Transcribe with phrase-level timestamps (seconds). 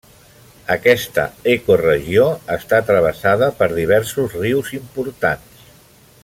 [0.75, 2.25] Aquesta ecoregió
[2.57, 5.63] està travessada per diversos rius importants.